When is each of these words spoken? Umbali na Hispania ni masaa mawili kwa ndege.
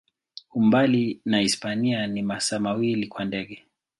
Umbali 0.53 1.21
na 1.25 1.39
Hispania 1.39 2.07
ni 2.07 2.21
masaa 2.21 2.59
mawili 2.59 3.07
kwa 3.07 3.25
ndege. 3.25 3.65